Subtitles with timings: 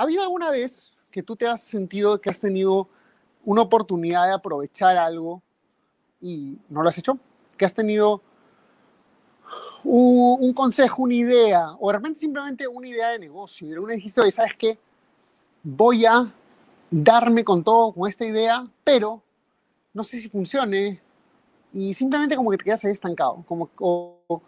[0.00, 2.88] ¿Ha habido alguna vez que tú te has sentido que has tenido
[3.44, 5.42] una oportunidad de aprovechar algo
[6.22, 7.18] y no lo has hecho?
[7.58, 8.22] ¿Que has tenido
[9.84, 14.22] un, consejo, una idea, o de repente simplemente una idea de negocio y de dijiste,
[14.22, 14.78] oye, ¿sabes qué?
[15.62, 16.32] Voy a
[16.90, 19.22] darme con todo con esta idea, pero
[19.92, 20.98] no sé si funcione
[21.74, 24.42] y simplemente como que te quedas ahí estancado, como, o,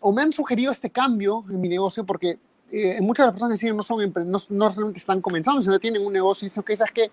[0.00, 3.54] o me han sugerido este cambio en mi negocio porque eh, muchas de las personas
[3.54, 6.60] que siguen no son no, no, realmente están comenzando, sino tienen un negocio y dicen,
[6.60, 7.10] ok, ¿sabes qué?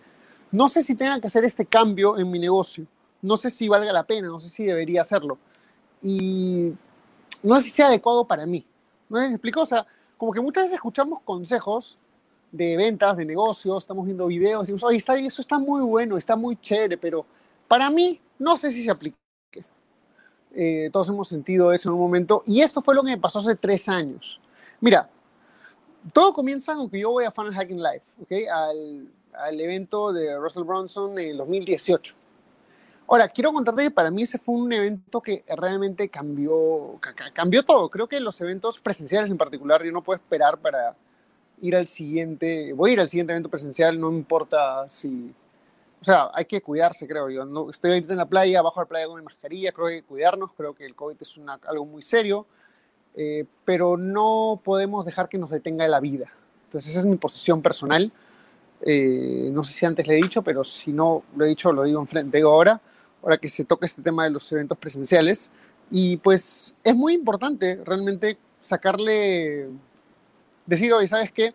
[0.51, 2.85] No sé si tengan que hacer este cambio en mi negocio,
[3.21, 5.37] no sé si valga la pena, no sé si debería hacerlo.
[6.01, 6.73] Y
[7.41, 8.65] no sé si sea adecuado para mí.
[9.09, 9.61] ¿No me explico?
[9.61, 9.85] O sea,
[10.17, 11.97] como que muchas veces escuchamos consejos
[12.51, 16.17] de ventas, de negocios, estamos viendo videos y decimos, oye, está, eso está muy bueno,
[16.17, 17.25] está muy chévere, pero
[17.67, 19.17] para mí no sé si se aplique.
[20.57, 23.39] Eh, todos hemos sentido eso en un momento y esto fue lo que me pasó
[23.39, 24.39] hace tres años.
[24.79, 25.09] Mira,
[26.13, 28.31] todo comienza con que yo voy a Funnel Hacking Live, ¿ok?
[28.51, 32.15] Al, al evento de Russell Bronson en 2018.
[33.07, 36.99] Ahora, quiero contarte que para mí ese fue un evento que realmente cambió,
[37.33, 37.87] cambió todo.
[37.89, 40.95] Creo que los eventos presenciales en particular, yo no puedo esperar para
[41.61, 45.31] ir al siguiente, voy a ir al siguiente evento presencial, no importa si,
[46.01, 47.45] o sea, hay que cuidarse, creo yo.
[47.45, 50.01] No, estoy ahorita en la playa, bajo la playa con mi mascarilla, creo que hay
[50.01, 52.47] que cuidarnos, creo que el COVID es una, algo muy serio.
[53.17, 56.31] Eh, pero no podemos dejar que nos detenga la vida.
[56.65, 58.11] Entonces esa es mi posición personal.
[58.81, 61.83] Eh, no sé si antes le he dicho, pero si no lo he dicho, lo
[61.83, 62.81] digo enfrente ahora,
[63.23, 65.49] ahora que se toca este tema de los eventos presenciales.
[65.89, 69.69] Y pues es muy importante realmente sacarle,
[70.65, 71.53] decir, oye, ¿sabes qué?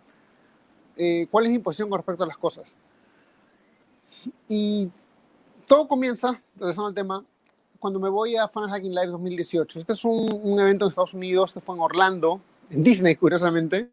[0.97, 2.75] Eh, ¿Cuál es mi posición con respecto a las cosas?
[4.49, 4.89] Y
[5.67, 7.25] todo comienza, regresando al tema,
[7.81, 9.79] cuando me voy a Funnel Hacking Live 2018.
[9.79, 10.29] Este es un,
[10.61, 13.89] evento en Estados Unidos, este fue en Orlando, en Disney, curiosamente.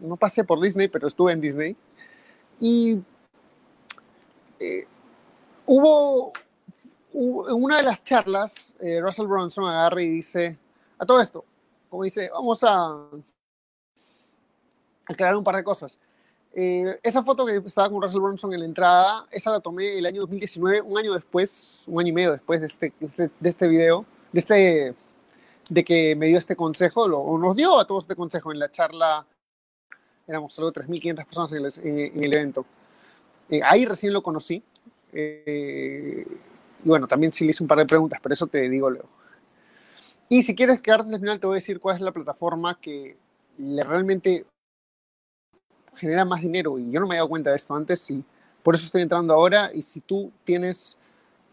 [0.00, 1.76] No pasé por Disney, pero estuve en Disney.
[2.58, 2.98] Y
[4.58, 4.86] eh,
[5.64, 6.32] hubo,
[7.14, 10.58] en una de las charlas, eh, Russell Bronson agarra y dice,
[10.98, 11.44] a todo esto,
[11.88, 13.06] como dice, vamos a
[15.06, 16.00] aclarar un par de cosas.
[16.52, 20.06] Eh, esa foto que estaba con Russell Brunson en la entrada, esa la tomé el
[20.06, 24.04] año 2019, un año después, un año y medio después de este, de este video,
[24.32, 24.94] de, este,
[25.68, 28.58] de que me dio este consejo, lo, o nos dio a todos este consejo en
[28.58, 29.24] la charla,
[30.26, 32.66] éramos solo 3.500 personas en el, el evento.
[33.48, 34.62] Eh, ahí recién lo conocí.
[35.12, 36.24] Eh,
[36.84, 39.08] y bueno, también sí le hice un par de preguntas, pero eso te digo luego.
[40.28, 43.16] Y si quieres quedarte al final, te voy a decir cuál es la plataforma que
[43.58, 44.46] le realmente
[45.94, 48.24] genera más dinero y yo no me había dado cuenta de esto antes y
[48.62, 50.96] por eso estoy entrando ahora y si tú tienes,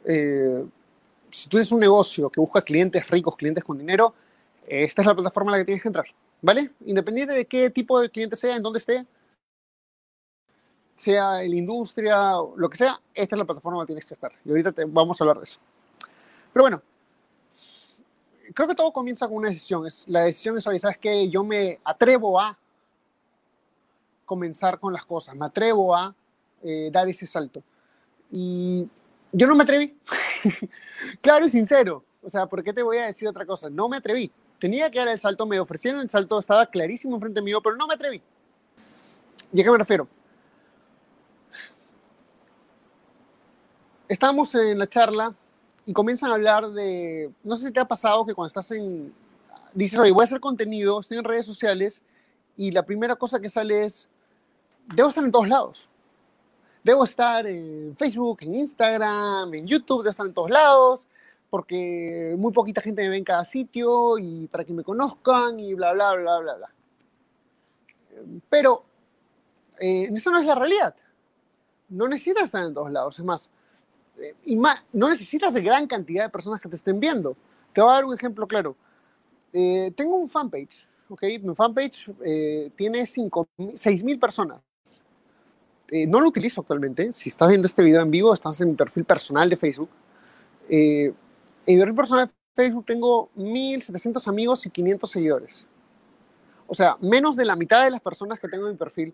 [0.05, 0.65] eh,
[1.31, 4.13] si tú tienes un negocio que busca clientes ricos, clientes con dinero,
[4.67, 6.05] esta es la plataforma en la que tienes que entrar,
[6.41, 6.71] ¿vale?
[6.85, 9.05] Independiente de qué tipo de cliente sea, en dónde esté,
[10.97, 14.05] sea en la industria, lo que sea, esta es la plataforma en la que tienes
[14.05, 14.31] que estar.
[14.43, 15.59] Y ahorita te, vamos a hablar de eso.
[16.51, 16.81] Pero bueno,
[18.53, 19.85] creo que todo comienza con una decisión.
[19.85, 21.29] Es, la decisión es, oye, ¿sabes qué?
[21.29, 22.57] Yo me atrevo a
[24.27, 26.13] comenzar con las cosas, me atrevo a
[26.61, 27.63] eh, dar ese salto.
[28.29, 28.85] Y
[29.31, 29.97] yo no me atreví,
[31.21, 33.69] claro y sincero, o sea, ¿por qué te voy a decir otra cosa?
[33.69, 34.29] No me atreví,
[34.59, 37.87] tenía que dar el salto, me ofrecieron el salto, estaba clarísimo enfrente mío, pero no
[37.87, 38.21] me atreví.
[39.53, 40.07] ¿Y a qué me refiero?
[44.09, 45.33] Estamos en la charla
[45.85, 49.13] y comienzan a hablar de, no sé si te ha pasado que cuando estás en,
[49.73, 52.01] dices, oye, voy a hacer contenido, estoy en redes sociales
[52.57, 54.09] y la primera cosa que sale es,
[54.87, 55.89] debo estar en todos lados.
[56.83, 61.05] Debo estar en Facebook, en Instagram, en YouTube, debo estar en todos lados,
[61.49, 65.73] porque muy poquita gente me ve en cada sitio y para que me conozcan y
[65.73, 66.71] bla, bla, bla, bla, bla.
[68.49, 68.83] Pero
[69.79, 70.95] eh, eso no es la realidad.
[71.89, 73.19] No necesitas estar en todos lados.
[73.19, 73.49] Es más,
[74.17, 77.35] eh, y más, no necesitas de gran cantidad de personas que te estén viendo.
[77.73, 78.75] Te voy a dar un ejemplo claro.
[79.53, 81.23] Eh, tengo un fanpage, ¿ok?
[81.41, 82.09] Mi fanpage
[82.75, 84.61] tiene 6.000 personas.
[85.89, 87.13] Eh, no lo utilizo actualmente.
[87.13, 89.89] Si estás viendo este video en vivo, estás en mi perfil personal de Facebook.
[90.69, 91.13] Eh,
[91.65, 95.67] en mi perfil personal de Facebook tengo 1.700 amigos y 500 seguidores.
[96.67, 99.13] O sea, menos de la mitad de las personas que tengo en mi perfil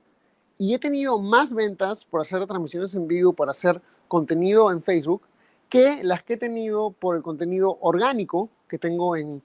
[0.57, 5.23] y he tenido más ventas por hacer transmisiones en vivo, por hacer contenido en Facebook,
[5.69, 9.41] que las que he tenido por el contenido orgánico que tengo en,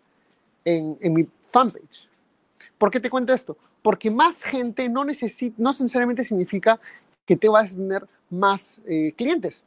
[0.64, 2.08] en, mi fanpage.
[2.76, 3.56] ¿Por qué te cuento esto?
[3.82, 6.78] Porque más gente no, necesita, no necesariamente significa
[7.28, 9.62] que te vas a tener más eh, clientes.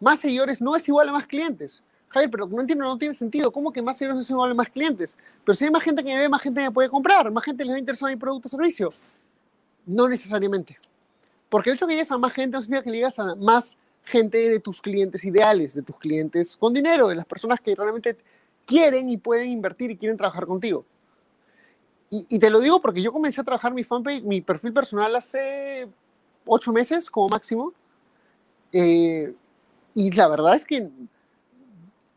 [0.00, 1.82] Más seguidores no es igual a más clientes.
[2.08, 3.50] Javier, pero no entiendo, no tiene sentido.
[3.50, 5.16] ¿Cómo que más seguidores no es igual a más clientes?
[5.42, 7.64] Pero si hay más gente que me ve, más gente me puede comprar, más gente
[7.64, 8.92] les va a interesar mi producto o servicio.
[9.86, 10.78] No necesariamente.
[11.48, 13.78] Porque el hecho de que llegues a más gente no significa que llegas a más
[14.04, 18.18] gente de tus clientes ideales, de tus clientes con dinero, de las personas que realmente
[18.66, 20.84] quieren y pueden invertir y quieren trabajar contigo.
[22.10, 25.88] Y, te lo digo porque yo comencé a trabajar mi fanpage, mi perfil personal hace
[26.46, 27.72] ocho meses como máximo.
[28.72, 29.34] Eh,
[29.94, 30.88] y la verdad es que,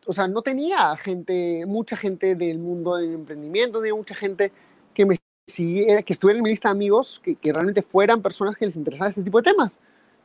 [0.05, 4.51] o sea, no tenía gente, mucha gente del mundo del emprendimiento, ni mucha gente
[4.93, 5.17] que me
[5.47, 8.75] siguiera, que estuviera en mi lista de amigos, que, que realmente fueran personas que les
[8.75, 9.77] interesara este tipo de temas.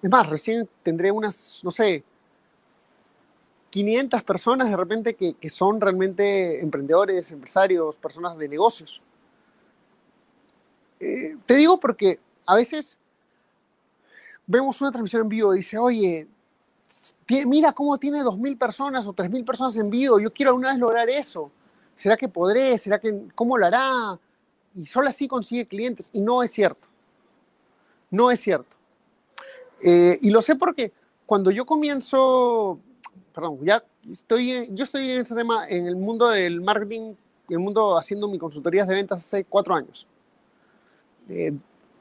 [0.03, 2.05] Es más, recién tendré unas, no sé,
[3.71, 9.01] 500 personas de repente que, que, son realmente emprendedores, empresarios, personas de negocios.
[11.01, 13.01] Eh, te digo porque a veces
[14.47, 16.29] vemos una transmisión en vivo dice, oye,
[17.47, 21.09] mira cómo tiene 2.000 personas o 3.000 personas en vivo, yo quiero alguna vez lograr
[21.09, 21.51] eso.
[21.97, 22.77] ¿Será que podré?
[22.79, 24.19] ¿Será que cómo lo hará?
[24.75, 26.11] Y solo así consigue clientes.
[26.13, 26.89] Y no es cierto.
[28.11, 28.77] No es cierto.
[29.81, 30.93] Eh, y lo sé porque
[31.25, 32.81] cuando yo comienzo
[33.35, 37.17] perdón, ya estoy, yo estoy en ese tema, en el mundo del marketing, en
[37.49, 40.07] el mundo haciendo mi consultorías de ventas hace cuatro años.
[41.29, 41.53] Eh,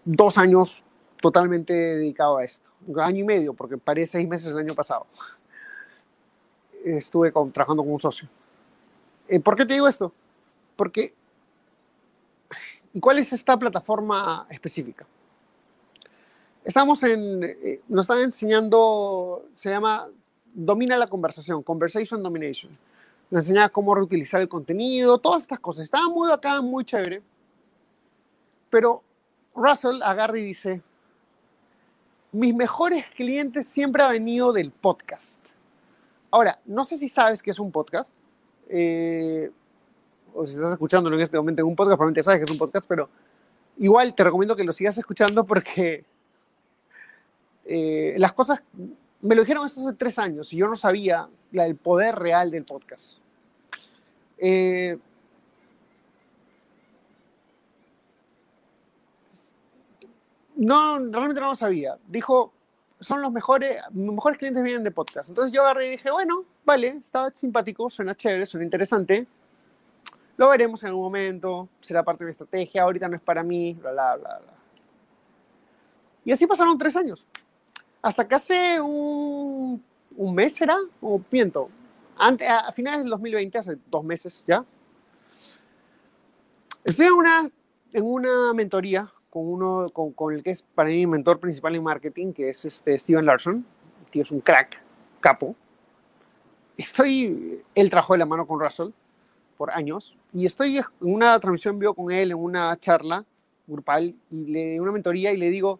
[0.05, 0.83] dos años
[1.23, 2.69] totalmente dedicado a esto.
[2.85, 5.07] Un año y medio, porque paré seis meses el año pasado.
[6.83, 8.27] Estuve trabajando con un socio.
[9.29, 10.11] Eh, ¿Por qué te digo esto?
[10.75, 11.13] Porque,
[12.91, 15.05] ¿y cuál es esta plataforma específica?
[16.65, 20.09] Estamos en, eh, nos están enseñando, se llama
[20.53, 22.69] domina la conversación, conversation domination.
[23.31, 25.85] Nos enseñaba cómo reutilizar el contenido, todas estas cosas.
[25.85, 27.23] Estaba muy acá, muy chévere.
[28.69, 29.01] Pero
[29.55, 30.81] Russell agarra y dice,
[32.33, 35.39] mis mejores clientes siempre han venido del podcast.
[36.31, 38.13] Ahora, no sé si sabes qué es un podcast.
[38.69, 39.51] Eh,
[40.33, 42.57] o si estás escuchándolo en este momento en un podcast, probablemente sabes que es un
[42.57, 43.07] podcast, pero
[43.77, 46.05] igual te recomiendo que lo sigas escuchando porque
[47.65, 48.61] eh, las cosas
[49.21, 53.19] me lo dijeron hace tres años y yo no sabía el poder real del podcast.
[54.39, 54.97] Eh,
[60.55, 61.97] no, realmente no lo sabía.
[62.07, 62.53] Dijo,
[62.99, 65.29] son los mejores, los mejores clientes vienen de podcast.
[65.29, 69.27] Entonces yo agarré y dije, bueno, vale, está simpático, suena chévere, suena interesante.
[70.37, 73.73] Lo veremos en algún momento, será parte de mi estrategia, ahorita no es para mí,
[73.73, 74.53] bla, bla, bla, bla.
[76.25, 77.27] Y así pasaron tres años
[78.03, 79.81] hasta que hace un,
[80.17, 80.77] un mes, ¿será?
[81.01, 81.69] O piento.
[82.17, 84.63] a, finales del 2020, hace dos meses ya,
[86.83, 87.49] estoy en una,
[87.93, 91.73] en una mentoría con uno con, con, el que es para mí mi mentor principal
[91.75, 93.65] en marketing, que es este Steven Larson.
[94.05, 94.79] El tío es un crack,
[95.21, 95.55] capo.
[96.77, 98.89] Estoy, él trabajó de la mano con Russell
[99.57, 103.25] por años y estoy en una transmisión vivo con él en una charla
[103.65, 105.79] grupal y le una mentoría y le digo,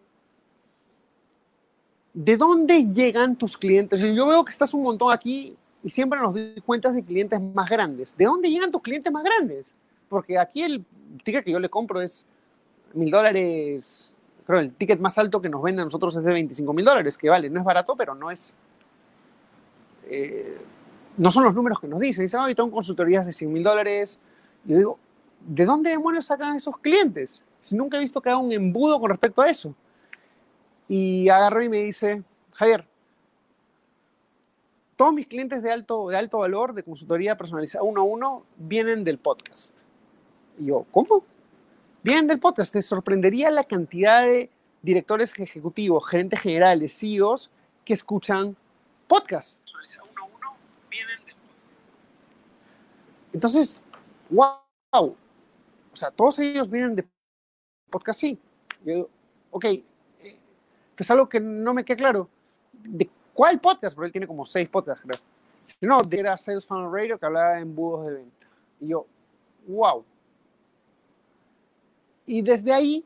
[2.12, 4.00] ¿de dónde llegan tus clientes?
[4.00, 7.70] Yo veo que estás un montón aquí y siempre nos doy cuenta de clientes más
[7.70, 8.16] grandes.
[8.16, 9.72] ¿De dónde llegan tus clientes más grandes?
[10.08, 10.84] Porque aquí el
[11.22, 12.26] ticket que yo le compro es
[12.94, 14.14] mil dólares.
[14.46, 17.16] Creo el ticket más alto que nos venden a nosotros es de 25 mil dólares,
[17.16, 18.54] que vale, no es barato, pero no es.
[20.06, 20.58] Eh,
[21.16, 22.24] no son los números que nos dicen.
[22.24, 24.18] Dicen, oh, tengo consultorías de 100 mil dólares.
[24.64, 24.98] Yo digo,
[25.46, 27.44] ¿de dónde demonios sacan esos clientes?
[27.60, 29.74] Si nunca he visto que haga un embudo con respecto a eso.
[30.88, 32.22] Y agarra y me dice,
[32.52, 32.86] Javier,
[34.96, 39.04] todos mis clientes de alto, de alto valor, de consultoría personalizada uno a uno, vienen
[39.04, 39.74] del podcast.
[40.58, 41.24] Y yo, ¿cómo?
[42.04, 42.70] Vienen del podcast.
[42.70, 44.50] Te sorprendería la cantidad de
[44.82, 47.50] directores ejecutivos, gerentes generales, CEOs
[47.82, 48.54] que escuchan
[49.08, 49.58] podcast.
[53.32, 53.80] Entonces,
[54.28, 54.58] wow.
[54.92, 55.16] O
[55.96, 57.06] sea, todos ellos vienen de
[57.90, 58.38] podcast, sí.
[58.84, 59.08] Yo,
[59.50, 60.38] ok, que
[60.98, 62.28] es algo que no me queda claro.
[62.70, 63.94] ¿De cuál podcast?
[63.94, 65.18] Porque él tiene como seis podcasts, creo.
[65.80, 68.46] No, era Sales Funnel Radio que hablaba de embudos de venta.
[68.78, 69.06] Y yo,
[69.66, 70.04] wow.
[72.26, 73.04] Y desde ahí,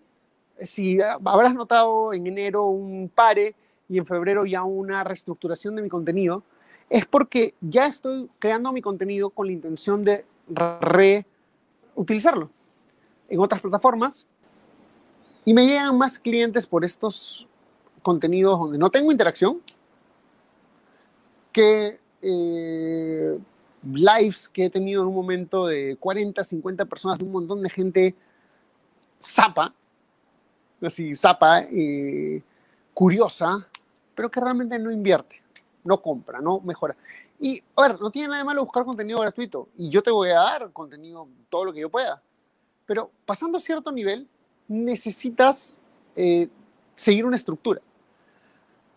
[0.62, 3.54] si habrás notado en enero un pare
[3.88, 6.42] y en febrero ya una reestructuración de mi contenido,
[6.90, 10.24] es porque ya estoy creando mi contenido con la intención de
[10.80, 12.50] reutilizarlo
[13.28, 14.26] en otras plataformas
[15.44, 17.46] y me llegan más clientes por estos
[18.02, 19.60] contenidos donde no tengo interacción
[21.52, 23.38] que eh,
[23.82, 27.70] lives que he tenido en un momento de 40, 50 personas, de un montón de
[27.70, 28.14] gente
[29.22, 29.74] zapa,
[30.82, 32.42] así zapa, eh,
[32.94, 33.66] curiosa,
[34.14, 35.42] pero que realmente no invierte,
[35.84, 36.96] no compra, no mejora.
[37.40, 40.30] Y, a ver, no tiene nada de malo buscar contenido gratuito y yo te voy
[40.30, 42.20] a dar contenido todo lo que yo pueda.
[42.84, 44.26] Pero pasando cierto nivel,
[44.66, 45.78] necesitas
[46.16, 46.48] eh,
[46.96, 47.80] seguir una estructura.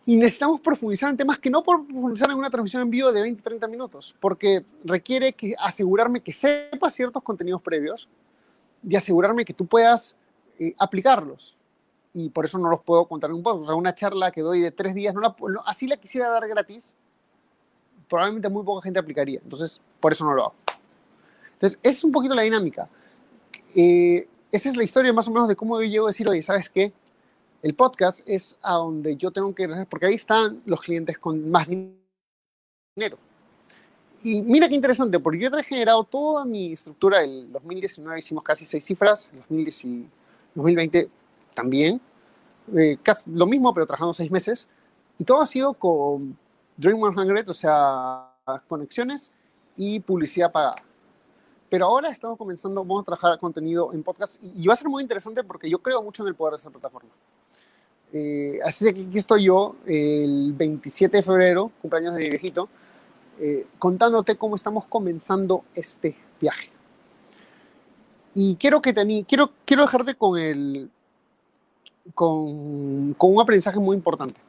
[0.04, 3.20] Y necesitamos profundizar en temas que no por profundizar en una transmisión en vivo de
[3.20, 8.08] 20, 30 minutos, porque requiere que asegurarme que sepas ciertos contenidos previos
[8.86, 10.16] y asegurarme que tú puedas
[10.58, 11.56] eh, aplicarlos.
[12.14, 13.60] Y por eso no los puedo contar en un poco.
[13.60, 15.34] O sea, una charla que doy de tres días, no
[15.64, 16.94] así la quisiera dar gratis,
[18.08, 19.40] probablemente muy poca gente aplicaría.
[19.42, 20.54] Entonces, por eso no lo hago.
[21.54, 22.88] Entonces, es un poquito la dinámica.
[23.74, 26.42] Eh, esa es la historia más o menos de cómo yo llego a decir, oye,
[26.42, 26.92] ¿sabes qué?
[27.62, 31.68] El podcast es a donde yo tengo que, porque ahí están los clientes con más
[31.68, 33.16] dinero.
[34.22, 37.22] Y mira qué interesante, porque yo he generado toda mi estructura.
[37.22, 39.40] El 2019 hicimos casi seis cifras, el
[40.54, 41.08] 2020
[41.54, 42.00] también.
[42.76, 44.68] Eh, casi lo mismo, pero trabajando seis meses.
[45.18, 46.36] Y todo ha sido con
[46.76, 48.28] Dream 100, o sea,
[48.68, 49.32] conexiones
[49.76, 50.76] y publicidad pagada.
[51.68, 55.02] Pero ahora estamos comenzando, vamos a trabajar contenido en podcast y, va a ser muy
[55.02, 57.10] interesante porque yo creo mucho en el poder de esta plataforma.
[58.12, 62.68] Eh, así que aquí estoy yo, el 27 de febrero, cumpleaños de viejito,
[63.40, 66.70] eh, contándote cómo estamos comenzando este viaje.
[68.34, 70.90] Y quiero, que te, quiero, quiero dejarte con, el,
[72.14, 74.40] con, con un aprendizaje muy importante.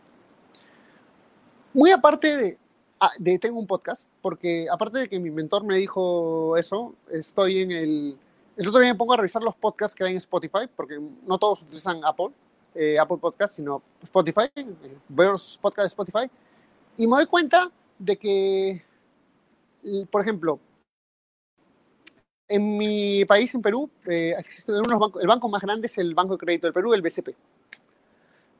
[1.74, 2.58] Muy aparte de,
[3.00, 7.62] ah, de, tengo un podcast, porque aparte de que mi mentor me dijo eso, estoy
[7.62, 8.18] en el...
[8.56, 11.40] El otro día me pongo a revisar los podcasts que hay en Spotify, porque no
[11.40, 12.30] todos utilizan Apple.
[12.76, 14.50] Eh, Apple Podcast, sino Spotify,
[15.08, 16.32] veo los podcasts de Spotify,
[16.98, 17.70] y me doy cuenta
[18.04, 18.84] de que,
[20.12, 20.60] por ejemplo,
[22.48, 26.14] en mi país, en Perú, eh, existe unos bancos, el banco más grande es el
[26.14, 27.30] Banco de Crédito del Perú, el BCP.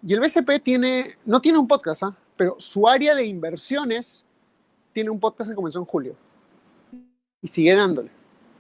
[0.06, 2.18] Y el BCP tiene, no tiene un podcast, ¿ah?
[2.36, 4.26] pero su área de inversiones
[4.94, 6.16] tiene un podcast que comenzó en julio.
[7.42, 8.10] Y sigue dándole.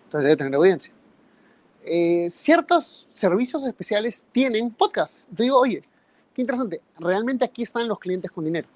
[0.05, 0.93] Entonces debe tener audiencia.
[1.85, 5.27] Eh, ciertos servicios especiales tienen podcast.
[5.35, 5.83] Te digo, oye,
[6.33, 8.67] qué interesante, realmente aquí están los clientes con dinero.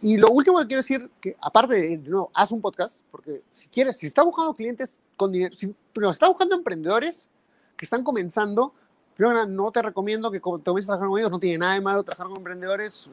[0.00, 3.68] Y lo último que quiero decir, que aparte de, no, haz un podcast, porque si
[3.68, 7.28] quieres, si estás buscando clientes con dinero, si, pero estás buscando emprendedores
[7.76, 8.72] que están comenzando,
[9.16, 12.02] primero no te recomiendo que comiences a trabajar con ellos, no tiene nada de malo
[12.02, 13.08] trabajar con emprendedores.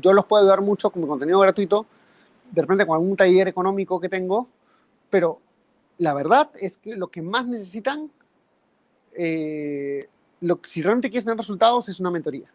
[0.00, 1.86] Yo los puedo ayudar mucho con mi contenido gratuito,
[2.50, 4.48] de repente con algún taller económico que tengo,
[5.08, 5.40] pero
[5.98, 8.10] la verdad es que lo que más necesitan,
[9.14, 10.08] eh,
[10.42, 12.50] lo, si realmente quieres tener resultados, es una mentoría.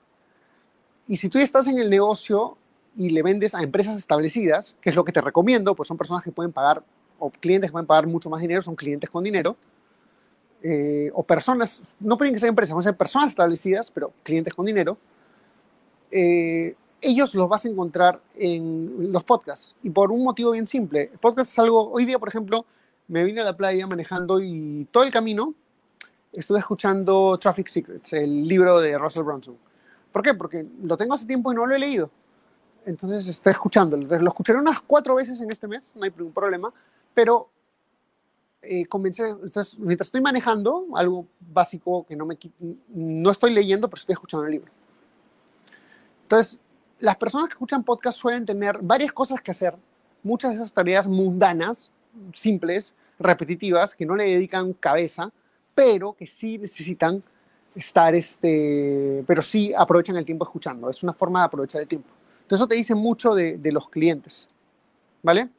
[1.07, 2.57] Y si tú estás en el negocio
[2.95, 6.23] y le vendes a empresas establecidas, que es lo que te recomiendo, pues son personas
[6.23, 6.83] que pueden pagar,
[7.19, 9.55] o clientes que pueden pagar mucho más dinero, son clientes con dinero,
[10.63, 14.65] eh, o personas, no pueden que ser empresas, pueden ser personas establecidas, pero clientes con
[14.65, 14.97] dinero,
[16.11, 19.75] eh, ellos los vas a encontrar en los podcasts.
[19.83, 21.09] Y por un motivo bien simple.
[21.13, 22.65] El podcast es algo, hoy día, por ejemplo,
[23.07, 25.53] me vine a la playa manejando y todo el camino
[26.33, 29.57] estuve escuchando Traffic Secrets, el libro de Russell Brunson.
[30.11, 30.33] ¿Por qué?
[30.33, 32.09] Porque lo tengo hace tiempo y no lo he leído.
[32.85, 34.05] Entonces estoy escuchándolo.
[34.19, 36.71] Lo escucharé unas cuatro veces en este mes, no hay ningún problema,
[37.13, 37.49] pero
[38.61, 42.37] eh, comencé, entonces, mientras estoy manejando, algo básico que no me
[42.89, 44.71] no estoy leyendo, pero estoy escuchando el libro.
[46.23, 46.59] Entonces,
[46.99, 49.75] las personas que escuchan podcast suelen tener varias cosas que hacer,
[50.23, 51.91] muchas de esas tareas mundanas,
[52.33, 55.31] simples, repetitivas, que no le dedican cabeza,
[55.75, 57.21] pero que sí necesitan
[57.75, 60.89] estar, este, pero sí aprovechan el tiempo escuchando.
[60.89, 62.09] Es una forma de aprovechar el tiempo.
[62.45, 64.47] Entonces eso te dice mucho de, los clientes,
[65.23, 65.49] ¿vale?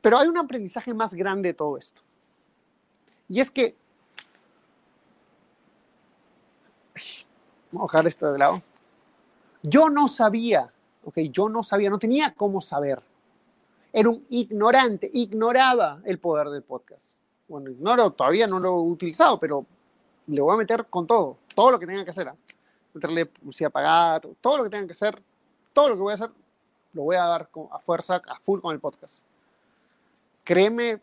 [0.00, 2.02] Pero hay un aprendizaje más grande de todo esto.
[3.28, 3.76] Y es que...
[7.70, 8.62] Vamos a dejar esto de lado.
[9.62, 10.72] Yo no sabía,
[11.04, 13.00] ok, yo no sabía, no tenía cómo saber
[13.92, 17.12] era un ignorante, ignoraba el poder del podcast.
[17.46, 19.66] Bueno, ignoro, todavía no lo he utilizado, pero
[20.26, 22.28] le voy a meter con todo, todo lo que tenga que hacer.
[22.28, 22.51] ¿eh?
[22.94, 25.20] Meterle publicidad pagada, todo lo que tenga que hacer,
[25.72, 26.30] todo lo que voy a hacer,
[26.92, 29.24] lo voy a dar a fuerza, a full con el podcast.
[30.44, 31.00] Créeme,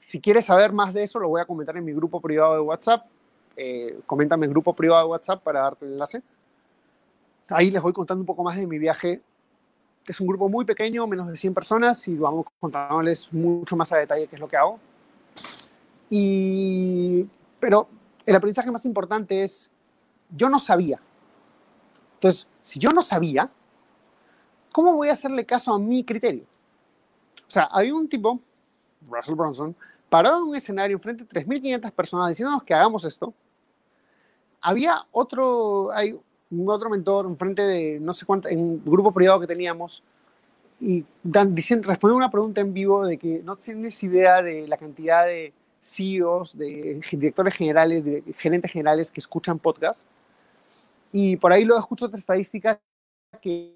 [0.00, 2.60] si quieres saber más de eso, lo voy a comentar en mi grupo privado de
[2.60, 3.06] WhatsApp.
[3.56, 6.22] Eh, coméntame en grupo privado de WhatsApp para darte el enlace.
[7.48, 9.22] Ahí les voy contando un poco más de mi viaje
[10.06, 13.96] es un grupo muy pequeño, menos de 100 personas, y vamos contándoles mucho más a
[13.96, 14.78] detalle qué es lo que hago.
[16.08, 17.26] Y,
[17.58, 17.88] pero
[18.24, 19.70] el aprendizaje más importante es,
[20.30, 21.00] yo no sabía,
[22.16, 23.50] Entonces, si yo no sabía,
[24.72, 26.44] ¿cómo voy a hacerle caso a mi criterio?
[27.46, 28.40] O sea, hay un tipo,
[29.08, 29.76] Russell Bronson,
[30.08, 33.32] parado en un escenario frente a 3.500 personas diciéndonos que hagamos esto.
[34.60, 36.18] Había otro, hay
[36.50, 40.02] un otro mentor enfrente de no sé cuánto, en un grupo privado que teníamos,
[40.80, 44.76] y dan, diciendo, respondiendo una pregunta en vivo de que no tienes idea de la
[44.76, 50.00] cantidad de CEOs, de directores generales, de gerentes generales que escuchan podcast.
[51.18, 52.78] Y por ahí lo escucho otra estadística
[53.40, 53.74] que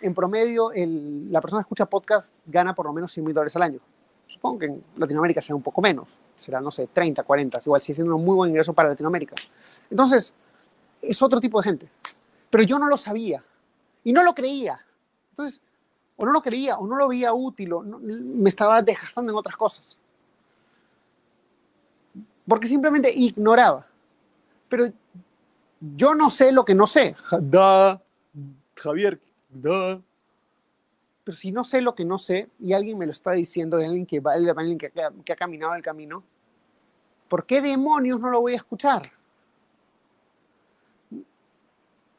[0.00, 3.64] en promedio la persona que escucha podcast gana por lo menos 100 mil dólares al
[3.64, 3.80] año.
[4.26, 7.96] Supongo que en Latinoamérica será un poco menos, será, no sé, 30, 40, igual sigue
[7.96, 9.34] siendo un muy buen ingreso para Latinoamérica.
[9.90, 10.32] Entonces,
[11.02, 11.90] es otro tipo de gente.
[12.48, 13.44] Pero yo no lo sabía
[14.02, 14.80] y no lo creía.
[15.32, 15.60] Entonces,
[16.16, 19.56] o no lo creía, o no lo veía útil, o me estaba desgastando en otras
[19.58, 19.98] cosas.
[22.46, 23.86] Porque simplemente ignoraba.
[24.70, 24.90] Pero
[25.80, 27.14] yo no sé lo que no sé.
[27.40, 28.00] Da,
[28.74, 30.00] Javier, da.
[31.24, 34.06] Pero si no sé lo que no sé y alguien me lo está diciendo, alguien
[34.06, 34.90] que, alguien que,
[35.24, 36.22] que ha caminado el camino,
[37.28, 39.12] ¿por qué demonios no lo voy a escuchar?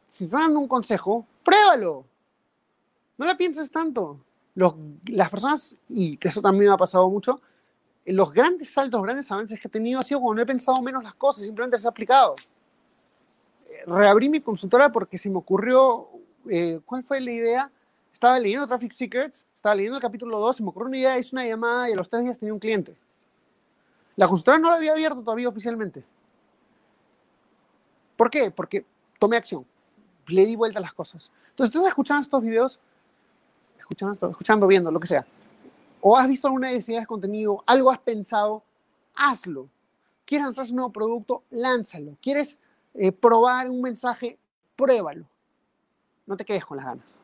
[0.08, 2.06] Si está dando un consejo, pruébalo.
[3.18, 4.20] No la pienses tanto.
[4.56, 7.42] las personas, y que eso también me ha pasado mucho,
[8.06, 11.04] los grandes saltos, grandes avances que he tenido ha sido cuando no he pensado menos
[11.04, 12.36] las cosas, simplemente se ha aplicado.
[13.86, 16.10] Reabrí mi consultora porque se me ocurrió,
[16.50, 17.72] eh, ¿cuál fue la idea?
[18.12, 21.36] Estaba leyendo Traffic Secrets, estaba leyendo el capítulo 2, se me ocurrió una idea, hice
[21.36, 22.96] una llamada y a los tres días tenía un cliente.
[24.16, 26.04] La consultora no la había abierto todavía oficialmente.
[28.18, 28.52] ¿Por qué?
[28.52, 28.86] Porque
[29.18, 29.66] tomé acción,
[30.28, 31.32] le di vuelta a las cosas.
[31.52, 32.80] Entonces, estás escuchando estos videos,
[33.78, 35.26] escuchando, escuchando, viendo, lo que sea,
[36.02, 38.64] o has visto alguna necesidad de contenido, algo has pensado,
[39.16, 39.70] hazlo.
[40.26, 41.44] ¿Quieres lanzar un nuevo producto?
[41.50, 42.18] Lánzalo.
[42.22, 42.58] ¿Quieres
[42.94, 44.38] eh, probar un mensaje?
[44.76, 45.26] Pruébalo.
[46.26, 47.18] No te quedes con las ganas.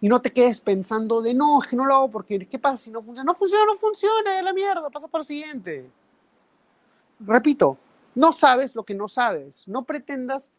[0.00, 2.76] Y no te quedes pensando de no, es que no lo hago porque ¿qué pasa
[2.76, 3.24] si no funciona?
[3.24, 5.90] No funciona, no funciona, es la mierda, pasa por lo siguiente.
[7.20, 7.78] Repito,
[8.14, 9.66] no sabes lo que no sabes.
[9.66, 10.50] No pretendas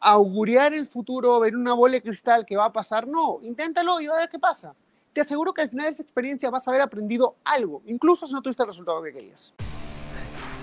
[0.00, 3.06] auguriar el futuro, ver una bola de cristal que va a pasar.
[3.06, 4.74] No, inténtalo y va a ver qué pasa.
[5.12, 8.34] Te aseguro que al final de esa experiencia vas a haber aprendido algo, incluso si
[8.34, 9.52] no tuviste el resultado que querías.